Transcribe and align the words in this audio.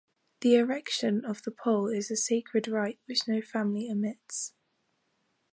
The 0.39 0.55
erection 0.55 1.23
of 1.23 1.43
the 1.43 1.51
pole 1.51 1.85
is 1.87 2.09
a 2.09 2.15
sacred 2.15 2.67
rite 2.67 2.99
which 3.05 3.27
no 3.27 3.39
family 3.39 3.87
omits. 3.87 4.55